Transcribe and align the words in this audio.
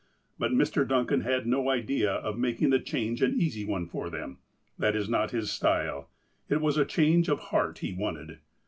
But 0.39 0.49
Mr. 0.51 0.87
Duncan 0.87 1.21
had 1.21 1.45
no 1.45 1.69
idea 1.69 2.11
of 2.11 2.35
making 2.35 2.71
the 2.71 2.79
change 2.79 3.21
an 3.21 3.39
easy 3.39 3.63
one 3.65 3.85
for 3.85 4.09
them. 4.09 4.39
That 4.79 4.95
is 4.95 5.07
not 5.07 5.29
his 5.29 5.51
style: 5.51 6.09
it 6.49 6.59
was 6.59 6.75
a 6.75 6.85
change 6.85 7.29
of 7.29 7.37
heart 7.51 7.77
he 7.77 7.93
wanted. 7.93 8.39